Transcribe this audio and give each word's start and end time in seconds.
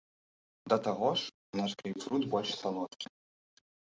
Да 0.71 0.77
таго 0.87 1.09
ж, 1.23 1.27
наш 1.59 1.75
грэйпфрут 1.81 2.23
больш 2.33 2.51
салодкі. 2.61 3.07